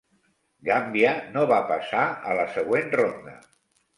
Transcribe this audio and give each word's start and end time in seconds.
Gàmbia 0.69 1.09
no 1.35 1.43
va 1.51 1.59
passar 1.73 2.07
a 2.31 2.39
la 2.41 2.47
següent 2.57 2.91
ronda. 3.03 3.37